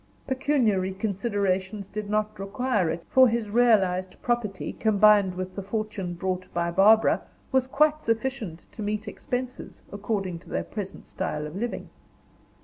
[0.25, 6.51] Pecuniary considerations did not require it, for his realized property, combined with the fortune brought
[6.55, 11.91] by Barbara, was quite sufficient to meet expenses, according to their present style of living.